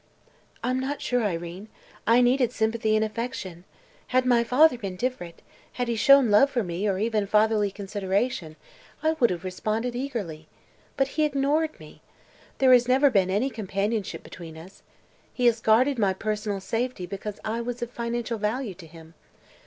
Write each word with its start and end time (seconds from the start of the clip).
"I'm 0.63 0.79
not 0.79 0.99
sure, 0.99 1.23
Irene. 1.23 1.67
I 2.07 2.21
needed 2.21 2.51
sympathy 2.51 2.95
and 2.95 3.05
affection. 3.05 3.65
Had 4.07 4.25
my 4.25 4.43
father 4.43 4.75
been 4.75 4.95
different, 4.95 5.43
had 5.73 5.87
he 5.87 5.95
shown 5.95 6.31
love 6.31 6.49
for 6.49 6.63
me, 6.63 6.87
or 6.89 6.97
even 6.97 7.27
fatherly 7.27 7.69
consideration, 7.69 8.55
I 9.03 9.13
would 9.19 9.29
have 9.29 9.43
responded 9.43 9.95
eagerly. 9.95 10.47
But 10.97 11.09
he 11.09 11.23
ignored 11.23 11.79
me. 11.79 12.01
There 12.57 12.73
has 12.73 12.87
never 12.87 13.11
been 13.11 13.29
any 13.29 13.51
companionship 13.51 14.23
between 14.23 14.57
us. 14.57 14.81
He 15.35 15.45
has 15.45 15.59
guarded 15.59 15.99
my 15.99 16.13
personal 16.13 16.61
safety 16.61 17.05
because 17.05 17.39
I 17.45 17.61
was 17.61 17.83
of 17.83 17.91
financial 17.91 18.39
value 18.39 18.73
to 18.73 18.87
him. 18.87 19.13